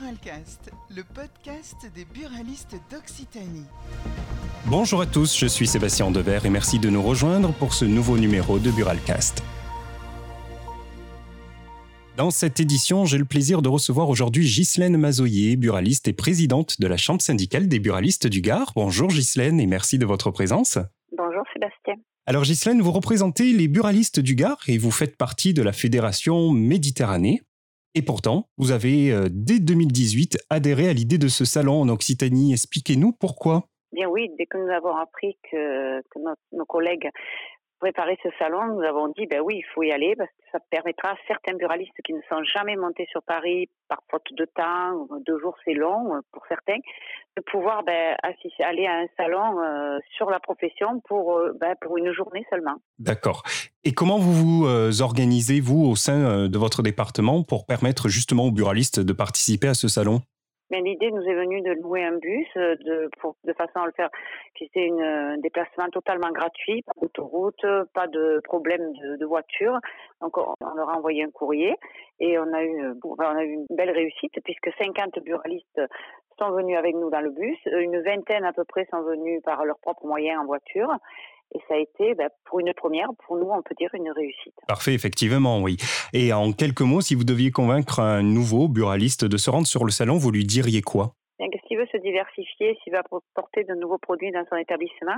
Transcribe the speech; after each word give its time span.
Buralcast, 0.00 0.70
le 0.88 1.02
podcast 1.02 1.76
des 1.94 2.04
buralistes 2.04 2.76
d'Occitanie. 2.90 3.66
Bonjour 4.66 5.02
à 5.02 5.06
tous, 5.06 5.36
je 5.38 5.46
suis 5.46 5.66
Sébastien 5.66 6.10
Dever 6.10 6.38
et 6.44 6.48
merci 6.48 6.78
de 6.78 6.88
nous 6.88 7.02
rejoindre 7.02 7.52
pour 7.52 7.74
ce 7.74 7.84
nouveau 7.84 8.16
numéro 8.16 8.58
de 8.58 8.70
Buralcast. 8.70 9.42
Dans 12.16 12.30
cette 12.30 12.60
édition, 12.60 13.04
j'ai 13.04 13.18
le 13.18 13.24
plaisir 13.24 13.62
de 13.62 13.68
recevoir 13.68 14.08
aujourd'hui 14.08 14.46
Ghislaine 14.46 14.96
Mazoyer, 14.96 15.56
buraliste 15.56 16.08
et 16.08 16.12
présidente 16.14 16.80
de 16.80 16.86
la 16.86 16.96
Chambre 16.96 17.20
syndicale 17.20 17.68
des 17.68 17.78
buralistes 17.78 18.26
du 18.26 18.40
Gard. 18.40 18.72
Bonjour 18.74 19.08
Ghislaine 19.08 19.60
et 19.60 19.66
merci 19.66 19.98
de 19.98 20.06
votre 20.06 20.30
présence. 20.30 20.78
Bonjour 21.16 21.42
Sébastien. 21.52 21.94
Alors 22.24 22.44
Ghislaine, 22.44 22.80
vous 22.80 22.92
représentez 22.92 23.52
les 23.52 23.68
buralistes 23.68 24.20
du 24.20 24.34
Gard 24.34 24.60
et 24.66 24.78
vous 24.78 24.92
faites 24.92 25.16
partie 25.16 25.52
de 25.52 25.62
la 25.62 25.72
Fédération 25.72 26.52
Méditerranée. 26.52 27.42
Et 27.94 28.02
pourtant, 28.02 28.48
vous 28.56 28.70
avez, 28.70 29.10
euh, 29.10 29.28
dès 29.30 29.58
2018, 29.58 30.38
adhéré 30.48 30.88
à 30.88 30.92
l'idée 30.92 31.18
de 31.18 31.28
ce 31.28 31.44
salon 31.44 31.80
en 31.80 31.88
Occitanie. 31.88 32.52
Expliquez-nous 32.52 33.12
pourquoi. 33.12 33.64
Bien 33.92 34.08
oui, 34.08 34.30
dès 34.38 34.46
que 34.46 34.58
nous 34.58 34.70
avons 34.70 34.94
appris 34.94 35.36
que, 35.50 36.00
nos 36.52 36.64
collègues 36.66 37.10
préparer 37.80 38.18
ce 38.22 38.28
salon, 38.38 38.74
nous 38.74 38.82
avons 38.82 39.08
dit, 39.08 39.26
ben 39.26 39.40
oui, 39.40 39.56
il 39.56 39.64
faut 39.74 39.82
y 39.82 39.90
aller 39.90 40.14
parce 40.16 40.30
que 40.30 40.44
ça 40.52 40.58
permettra 40.70 41.10
à 41.10 41.16
certains 41.26 41.54
buralistes 41.54 41.96
qui 42.04 42.12
ne 42.12 42.20
sont 42.28 42.42
jamais 42.44 42.76
montés 42.76 43.06
sur 43.10 43.22
Paris 43.22 43.68
par 43.88 43.98
faute 44.10 44.26
de 44.36 44.44
temps, 44.44 45.08
deux 45.26 45.40
jours 45.40 45.56
c'est 45.64 45.74
long 45.74 46.14
euh, 46.14 46.20
pour 46.32 46.42
certains, 46.46 46.78
de 47.36 47.42
pouvoir 47.50 47.82
ben, 47.82 48.16
aller 48.60 48.86
à 48.86 48.98
un 48.98 49.06
salon 49.16 49.60
euh, 49.60 49.98
sur 50.16 50.30
la 50.30 50.38
profession 50.38 51.00
pour, 51.08 51.38
euh, 51.38 51.52
ben, 51.58 51.74
pour 51.80 51.96
une 51.96 52.12
journée 52.12 52.46
seulement. 52.50 52.76
D'accord. 52.98 53.42
Et 53.82 53.92
comment 53.92 54.18
vous 54.18 54.32
vous 54.34 55.02
organisez, 55.02 55.60
vous, 55.60 55.86
au 55.86 55.96
sein 55.96 56.48
de 56.48 56.58
votre 56.58 56.82
département, 56.82 57.42
pour 57.42 57.64
permettre 57.64 58.08
justement 58.08 58.44
aux 58.44 58.50
buralistes 58.50 59.00
de 59.00 59.12
participer 59.14 59.68
à 59.68 59.74
ce 59.74 59.88
salon? 59.88 60.20
Mais 60.70 60.80
l'idée 60.80 61.10
nous 61.10 61.22
est 61.22 61.34
venue 61.34 61.60
de 61.62 61.72
louer 61.72 62.04
un 62.04 62.16
bus 62.16 62.46
euh, 62.56 62.76
de, 62.76 63.10
pour, 63.20 63.36
de 63.44 63.52
façon 63.52 63.80
à 63.80 63.86
le 63.86 63.92
faire, 63.92 64.10
qui 64.54 64.70
c'est 64.72 64.90
un 64.90 65.38
déplacement 65.38 65.88
totalement 65.88 66.30
gratuit, 66.30 66.82
pas 66.82 66.92
d'autoroute, 67.00 67.64
pas 67.94 68.06
de 68.06 68.40
problème 68.44 68.92
de, 68.92 69.16
de, 69.16 69.26
voiture. 69.26 69.78
Donc 70.20 70.38
on, 70.38 70.54
leur 70.76 70.90
a 70.90 70.96
envoyé 70.96 71.24
un 71.24 71.30
courrier 71.30 71.74
et 72.18 72.38
on 72.38 72.52
a 72.52 72.64
eu, 72.64 72.94
on 73.04 73.18
a 73.18 73.44
eu 73.44 73.52
une 73.52 73.66
belle 73.70 73.90
réussite 73.90 74.34
puisque 74.44 74.70
50 74.78 75.18
buralistes 75.24 75.80
sont 76.38 76.50
venus 76.52 76.76
avec 76.76 76.94
nous 76.94 77.10
dans 77.10 77.20
le 77.20 77.30
bus, 77.30 77.58
une 77.66 78.00
vingtaine 78.02 78.44
à 78.44 78.52
peu 78.52 78.64
près 78.64 78.86
sont 78.90 79.02
venus 79.02 79.42
par 79.42 79.64
leurs 79.64 79.78
propres 79.78 80.06
moyens 80.06 80.40
en 80.40 80.46
voiture 80.46 80.90
et 81.54 81.58
ça 81.68 81.74
a 81.74 81.78
été, 81.78 82.14
bah, 82.14 82.28
pour 82.44 82.60
une 82.60 82.72
première, 82.74 83.08
pour 83.26 83.36
nous, 83.36 83.48
on 83.50 83.62
peut 83.62 83.74
dire 83.78 83.90
une 83.94 84.10
réussite. 84.10 84.54
Parfait, 84.68 84.94
effectivement, 84.94 85.60
oui. 85.60 85.76
Et 86.12 86.32
en 86.32 86.52
quelques 86.52 86.82
mots, 86.82 87.00
si 87.00 87.14
vous 87.14 87.24
deviez 87.24 87.50
convaincre 87.50 88.00
un 88.00 88.22
nouveau 88.22 88.68
buraliste 88.68 89.24
de 89.24 89.36
se 89.36 89.50
rendre 89.50 89.66
sur 89.66 89.84
le 89.84 89.90
salon, 89.90 90.16
vous 90.16 90.30
lui 90.30 90.44
diriez 90.44 90.82
quoi? 90.82 91.14
S'il 91.70 91.78
veut 91.78 91.86
se 91.92 91.98
diversifier, 91.98 92.76
s'il 92.82 92.92
va 92.92 93.04
porter 93.32 93.62
de 93.62 93.74
nouveaux 93.76 93.96
produits 93.96 94.32
dans 94.32 94.44
son 94.50 94.56
établissement, 94.56 95.14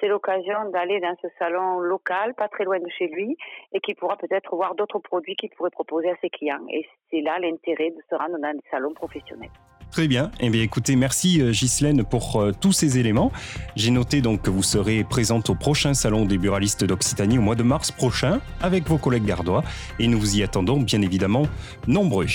c'est 0.00 0.08
l'occasion 0.08 0.70
d'aller 0.70 0.98
dans 0.98 1.14
ce 1.20 1.28
salon 1.38 1.78
local, 1.78 2.32
pas 2.34 2.48
très 2.48 2.64
loin 2.64 2.78
de 2.78 2.88
chez 2.88 3.06
lui, 3.06 3.36
et 3.74 3.80
qui 3.80 3.92
pourra 3.92 4.16
peut-être 4.16 4.56
voir 4.56 4.74
d'autres 4.74 4.98
produits 4.98 5.36
qu'il 5.36 5.50
pourrait 5.50 5.68
proposer 5.68 6.08
à 6.08 6.16
ses 6.22 6.30
clients. 6.30 6.64
Et 6.72 6.86
c'est 7.10 7.20
là 7.20 7.38
l'intérêt 7.38 7.90
de 7.90 8.00
se 8.08 8.14
rendre 8.14 8.38
dans 8.38 8.54
des 8.54 8.64
salons 8.70 8.94
professionnels. 8.94 9.50
Très 9.90 10.06
bien. 10.06 10.30
Eh 10.38 10.50
bien, 10.50 10.62
écoutez, 10.62 10.94
merci 10.94 11.42
euh, 11.42 11.50
Ghislaine 11.50 12.04
pour 12.04 12.40
euh, 12.40 12.52
tous 12.58 12.72
ces 12.72 12.98
éléments. 12.98 13.32
J'ai 13.74 13.90
noté 13.90 14.20
donc 14.20 14.42
que 14.42 14.50
vous 14.50 14.62
serez 14.62 15.02
présente 15.02 15.50
au 15.50 15.56
prochain 15.56 15.94
salon 15.94 16.26
des 16.26 16.38
buralistes 16.38 16.84
d'Occitanie 16.84 17.38
au 17.38 17.42
mois 17.42 17.56
de 17.56 17.64
mars 17.64 17.90
prochain 17.90 18.40
avec 18.62 18.88
vos 18.88 18.98
collègues 18.98 19.24
gardois 19.24 19.64
et 19.98 20.06
nous 20.06 20.20
vous 20.20 20.36
y 20.36 20.42
attendons 20.44 20.80
bien 20.80 21.02
évidemment 21.02 21.46
nombreux. 21.88 22.26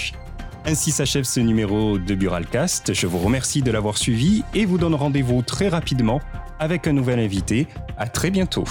Ainsi 0.66 0.92
s'achève 0.92 1.24
ce 1.24 1.40
numéro 1.40 1.98
de 1.98 2.16
Buralcast. 2.16 2.94
Je 2.94 3.08
vous 3.08 3.20
remercie 3.20 3.62
de 3.62 3.72
l'avoir 3.72 3.98
suivi 3.98 4.44
et 4.54 4.66
vous 4.66 4.78
donne 4.78 4.96
rendez-vous 4.96 5.42
très 5.42 5.70
rapidement 5.70 6.20
avec 6.60 6.88
un 6.88 6.94
nouvel 6.94 7.20
invité. 7.20 7.68
À 7.98 8.08
très 8.08 8.32
bientôt. 8.32 8.66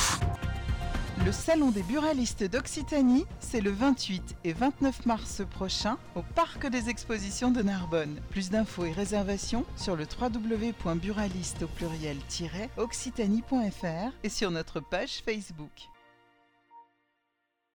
Le 1.24 1.32
Salon 1.32 1.70
des 1.70 1.82
buralistes 1.82 2.44
d'Occitanie, 2.44 3.24
c'est 3.40 3.62
le 3.62 3.70
28 3.70 4.36
et 4.44 4.52
29 4.52 5.06
mars 5.06 5.40
prochain 5.50 5.96
au 6.16 6.22
Parc 6.34 6.66
des 6.66 6.90
Expositions 6.90 7.50
de 7.50 7.62
Narbonne. 7.62 8.20
Plus 8.28 8.50
d'infos 8.50 8.84
et 8.84 8.92
réservations 8.92 9.64
sur 9.74 9.96
le 9.96 10.04
www.buraliste 10.04 11.62
au 11.62 11.68
pluriel-occitanie.fr 11.68 14.12
et 14.22 14.28
sur 14.28 14.50
notre 14.50 14.80
page 14.80 15.22
Facebook. 15.24 15.88